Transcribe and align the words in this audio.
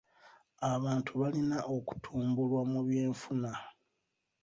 Abantu 0.73 1.11
balina 1.21 1.57
okutumbulwa 1.75 2.61
mu 2.71 2.79
by'enfuna. 2.87 3.51